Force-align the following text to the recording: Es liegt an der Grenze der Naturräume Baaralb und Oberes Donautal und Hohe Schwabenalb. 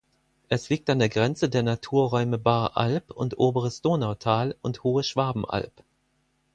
Es 0.49 0.69
liegt 0.69 0.89
an 0.89 0.97
der 0.97 1.09
Grenze 1.09 1.47
der 1.47 1.61
Naturräume 1.61 2.39
Baaralb 2.39 3.11
und 3.11 3.37
Oberes 3.37 3.83
Donautal 3.83 4.55
und 4.63 4.83
Hohe 4.83 5.03
Schwabenalb. 5.03 5.83